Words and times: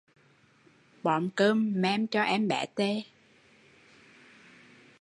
Bón 1.03 1.29
cơm 1.35 1.73
mem 1.81 2.07
cho 2.07 2.21
em 2.21 2.47
bé 2.47 2.67